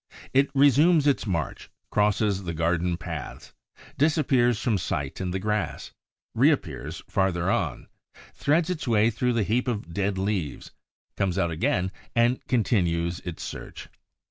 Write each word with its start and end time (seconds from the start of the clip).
It 0.33 0.49
resumes 0.55 1.05
its 1.05 1.27
march, 1.27 1.69
crosses 1.91 2.43
the 2.43 2.55
garden 2.55 2.97
paths, 2.97 3.53
disappears 3.99 4.59
from 4.59 4.79
sight 4.79 5.21
in 5.21 5.29
the 5.29 5.37
grass, 5.37 5.91
reappears 6.33 7.03
farther 7.07 7.51
on, 7.51 7.87
threads 8.33 8.71
its 8.71 8.87
way 8.87 9.11
through 9.11 9.33
the 9.33 9.43
heap 9.43 9.67
of 9.67 9.93
dead 9.93 10.17
leaves, 10.17 10.71
comes 11.17 11.37
out 11.37 11.51
again 11.51 11.91
and 12.15 12.43
continues 12.47 13.19
its 13.19 13.43
search. 13.43 13.89